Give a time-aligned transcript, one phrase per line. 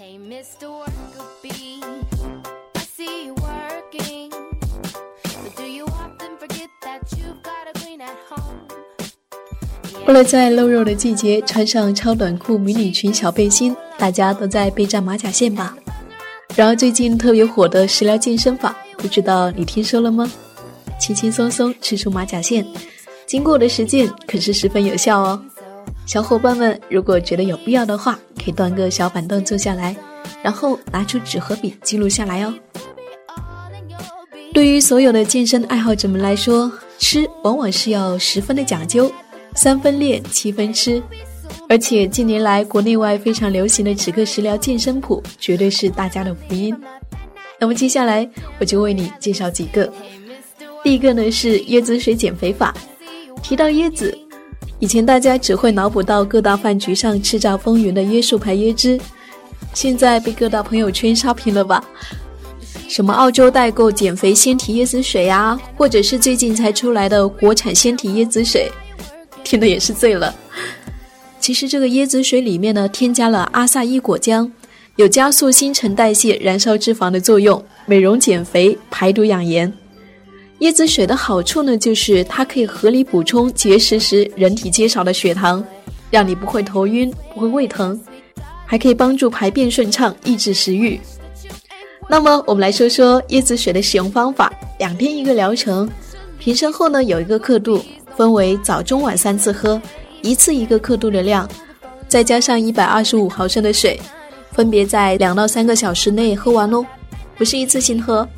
[0.00, 0.70] Hey, Mr.
[0.70, 1.82] Worker Bee,
[2.76, 4.30] I see you working.
[5.24, 8.68] But do you often forget that you've got a green at home?
[10.06, 15.76] 为了在露肉的季节穿上超短裤、迷你裙、小背心，大家都在备战马甲线吧。
[16.54, 20.30] 然而最近特别火的食疗健身法，不知道你听说了吗？
[21.00, 22.64] 轻轻松松吃出马甲线，
[23.26, 25.42] 经过的实践可是十分有效哦。
[26.06, 28.16] 小伙伴们，如果觉得有必要的话，
[28.48, 29.94] 可以端个小板凳坐下来，
[30.42, 32.54] 然后拿出纸和笔记录下来哦。
[34.54, 39.12] 对于所有的健身爱好者们来说，吃往往是要十分的讲究。
[39.54, 41.02] 三分练，七分吃，
[41.68, 46.74] 而且近年来国内外非常流行的止咳食疗健身谱，绝对是大家的福音。
[47.60, 48.26] 那么接下来
[48.58, 49.92] 我就为你介绍几个。
[50.82, 52.74] 第一个呢是椰子水减肥法。
[53.42, 54.16] 提到椰子，
[54.80, 58.98] 以前大家只会脑补到各大饭局上叱咤风云的椰树牌椰汁，
[59.74, 61.82] 现在被各大朋友圈刷屏了吧？
[62.88, 68.70] 什么澳洲代购减肥鲜体椰子水啊，或者是最近才出来的国产鲜体椰子水。
[69.42, 70.34] 听的也是醉了。
[71.40, 74.50] 其实这个椰子水里面呢，添加了阿萨伊果浆，
[74.96, 79.72] 有加速新陈代谢、燃烧脂肪的作用，美容减肥、排毒养颜。
[80.60, 85.64] 椰子水的好处呢，就是它可以合理补充节食时人体缺少的血糖，
[86.10, 87.98] 让你不会头晕、不会胃疼，
[88.66, 91.00] 还可以帮助排便顺畅、抑制食欲。
[92.08, 95.88] 那么我们来说说椰子水的使用方法：两天一个疗程，
[96.38, 97.82] 瓶身后呢有一个刻度。
[98.16, 99.80] 分为早中晚三次喝，
[100.22, 101.48] 一次一个刻度的量，
[102.08, 103.96] 再加上一百二十五毫升的水，
[104.50, 106.84] 分别在两到三个小时内喝完哦，
[107.36, 108.28] 不是一次性喝。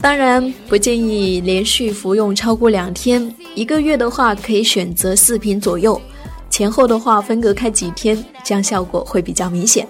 [0.00, 6.00] 当然不建议连续服用超过两天，一个月的话可以选择四瓶左右，
[6.48, 9.86] 前后的话分隔开几天，这样效果会比较明显。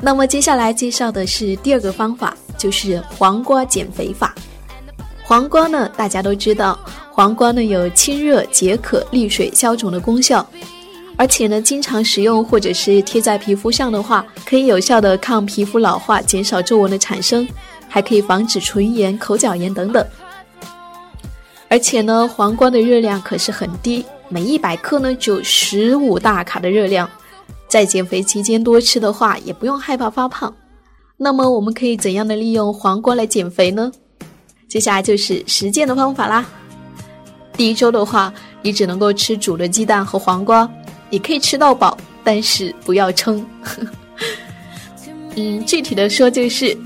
[0.00, 4.34] 那么接下来介绍的是第二个方法，就是黄瓜减肥法。
[5.22, 6.78] 黄瓜呢，大家都知道。
[7.12, 10.48] 黄瓜呢有清热解渴、利水消肿的功效，
[11.16, 17.46] 而且呢经常食用或者是贴在皮肤上的话，可以有效的抗皮肤老化、减少皱纹的产生，
[17.90, 20.02] 还可以防止唇炎、口角炎等等。
[21.68, 27.08] 而且呢，黄瓜的热量可是很低，每一百克呢就十五大卡的热量，
[27.68, 30.54] 在减肥期间多吃的话，也不用害怕发胖。
[31.16, 33.92] 那么我们可以怎样的利用黄瓜来减肥呢？
[34.68, 36.46] 接下来就是实践的方法啦。
[37.52, 40.68] 第一周的话，你只能够吃煮的鸡蛋和黄瓜，
[41.10, 43.44] 你可以吃到饱，但是不要撑。
[45.36, 46.76] 嗯，具体的说就是，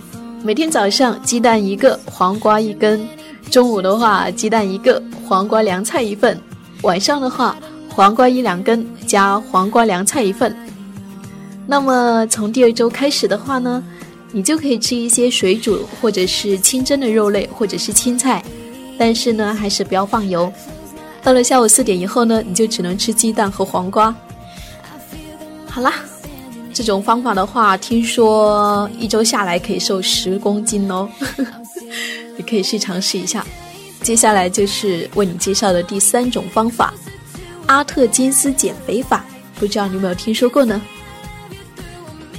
[0.46, 3.00] 每天早上鸡蛋一个，黄瓜一根；
[3.50, 6.36] 中午的话，鸡蛋一个，黄瓜凉菜一份；
[6.82, 7.56] 晚上的话，
[7.88, 10.54] 黄瓜一两根加黄瓜凉菜一份。
[11.66, 13.82] 那么从第二周开始的话呢，
[14.32, 18.44] 你就可以吃一些水煮或者是清蒸的肉类或者是青菜。
[18.98, 20.52] 但是呢，还是不要放油。
[21.22, 24.14] 到了下午四点以后呢，你就只能吃鸡蛋和黄瓜。
[25.66, 25.94] 好啦，
[26.74, 31.08] 这种方法的话，听说一周下来可以瘦十公斤哦，
[32.36, 33.46] 你可以去尝试一下。
[34.02, 36.92] 接下来就是为你介绍的第三种方法——
[37.66, 39.24] 阿特金斯减肥法，
[39.54, 40.82] 不知道你有没有听说过呢？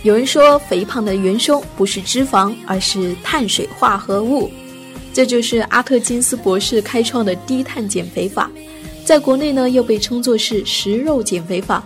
[0.03, 4.52] 有人说，肥胖的元凶不是脂肪，而是碳水化合物。
[5.13, 8.52] 这就是阿特金斯博士开创的低碳减肥法，
[9.06, 11.81] 在国内呢又被称作是食肉减肥法。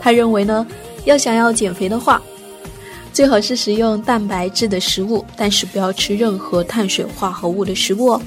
[0.00, 0.64] 他认为呢，
[1.04, 2.20] 要想要减肥的话，
[3.12, 8.22] 最好是食用蛋白质的食物，但是不要吃任何碳水化合物的食物哦。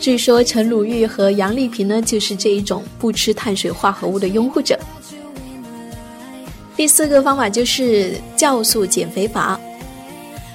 [0.00, 4.76] 据说陈鲁豫和杨丽萍呢就是这一种不吃碳水化合物的拥护者。
[6.76, 9.60] 第四个方法就是酵素减肥法。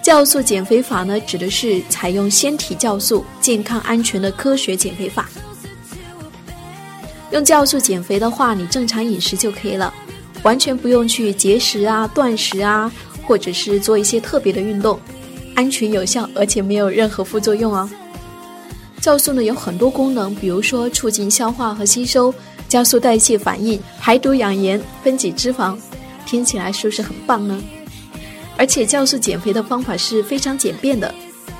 [0.03, 5.29] 酵素减肥法呢，指的是采用纤体酵素、健康安全的科学减肥法。
[7.37, 9.93] 用酵素减肥的话，你正常饮食就可以了，
[10.41, 12.91] 完全不用去节食啊、断食啊，
[13.27, 14.99] 或者是做一些特别的运动，
[15.53, 17.87] 安全有效，而且没有任何副作用哦。
[18.99, 22.33] 酵素呢有很多功能，比如说促进消化和吸收，
[22.67, 25.77] 加速代谢反应，排毒养颜，分解脂肪，
[26.25, 27.61] 听起来是不是很棒呢？
[28.57, 31.13] 而且酵素减肥的方法是非常简便的，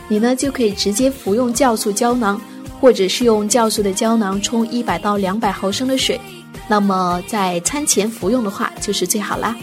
[0.08, 2.42] 你呢就可以直接服用酵素胶囊，
[2.80, 6.20] 或者是用酵素的胶囊冲一百到两百毫升的水，
[6.68, 9.56] 那么在餐前服用的话就是最好啦。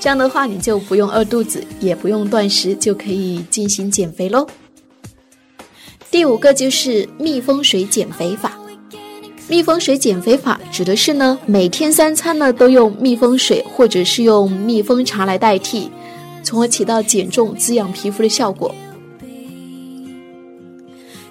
[0.00, 4.46] 这样的话你就不用饿肚子，也不用断食，就可以进行减肥喽。
[6.10, 8.58] 第五个就是蜜蜂水减肥法，
[9.48, 15.90] 蜜蜂水减肥法指的是呢，每天三餐呢都用蜜蜂水或者是用蜜蜂茶来代替，
[16.42, 18.74] 从而起到减重、滋养皮肤的效果。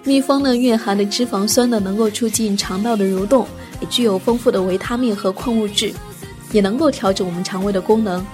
[0.03, 3.45] 蜜蜂呢蕴含的脂肪酸呢，能够促进肠道的蠕动，
[3.79, 5.93] 也具有丰富的维他命和矿物质，
[6.51, 8.25] 也能够调整我们肠胃的功能。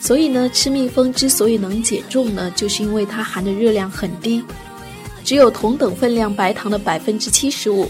[0.00, 4.42] 所以呢，吃蜜蜂之所以能减重呢，就是因为它含的热量很低，
[5.24, 7.88] 只有同等分量白糖的百分之七十五。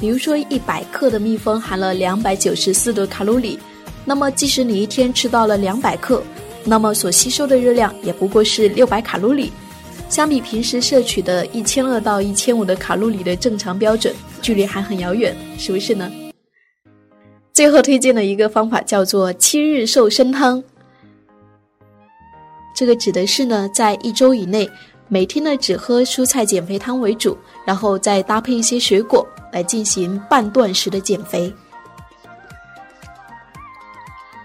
[0.00, 3.58] 比如说，一百克的蜜蜂含了两百九十四的卡路里，
[4.04, 6.20] 那么即使你一天吃到了两百克，
[6.64, 9.52] 那么所吸收的热量也不过是六百卡路里，
[10.12, 16.12] 相比平时摄取的一千二到一千五的卡路里的正常标准，距离还很遥远，是不是呢？
[17.54, 20.62] 最后推荐的一个方法叫做七日瘦身汤。
[22.76, 24.70] 这个指的是呢，在一周以内，
[25.08, 31.50] 每天呢只喝蔬菜减肥汤为主，然后再搭配一些水果来进行半断食的减肥。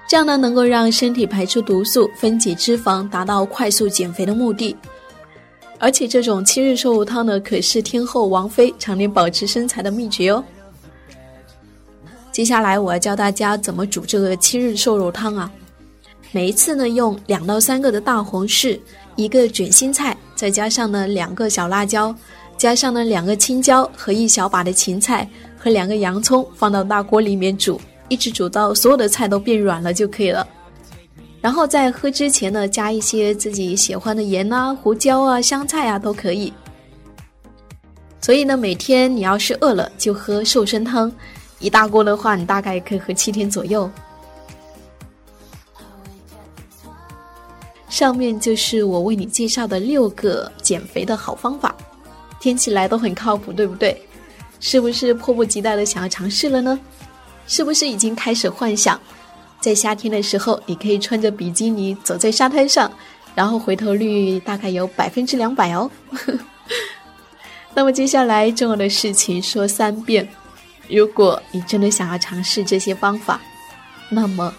[0.08, 4.74] 这样呢，能够让身体排出毒素、分解脂肪，达到快速减肥的目的。
[5.80, 10.44] 而且这种七日瘦肉汤呢，可是天后王菲常年保持身材的秘诀哦。
[12.32, 15.52] 接下来我要教大家怎么煮这个七日瘦肉汤啊。
[16.32, 18.80] 每一次呢，用两到三个的大红柿，
[19.16, 22.14] 一个卷心菜，再加上呢两个小辣椒，
[22.58, 25.28] 加上呢两个青椒和一小把的芹菜
[25.58, 27.80] 和两个洋葱，放到大锅里面煮，
[28.10, 30.46] 一直煮到所有的菜都变软了就可以了。
[31.48, 36.52] 然后在喝之前呢，加一些自己喜欢的盐啊、胡椒啊、香菜啊都可以。
[38.20, 41.10] 所以呢，每天你要是饿了就喝瘦身汤，
[41.60, 43.90] 一大锅的话，你大概可以喝七天左右。
[47.88, 51.74] 上面就是我为你介绍的六个减肥的好方法，
[52.42, 53.98] 听起来都很靠谱，对不对？
[54.60, 56.78] 是不是迫不及待的想要尝试了呢？
[57.48, 59.00] 是不是已经开始幻想，
[59.59, 62.92] 在夏天的时候，你可以穿着比基尼走在沙滩上，
[63.36, 65.89] 然后回头率大概有百分之两百哦。
[67.74, 70.27] 那么接下来重要的事情说三遍，
[70.89, 73.42] 如果你真的想要尝试这些方法，
[74.09, 74.54] 那么。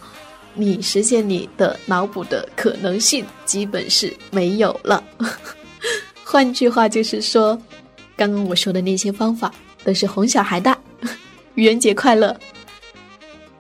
[0.54, 5.04] 你实现你的脑补的可能性基本是没有了。
[6.24, 7.56] 换句话就是说，
[8.16, 9.54] 刚刚我说的那些方法
[9.84, 10.76] 都是哄小孩的。
[11.54, 12.36] 愚人节快乐！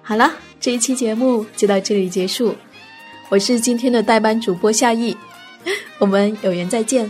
[0.02, 2.54] 好了，这一期节目就到这里结束。
[3.28, 5.16] 我是今天的代班主播夏意，
[5.98, 7.08] 我们有缘再见。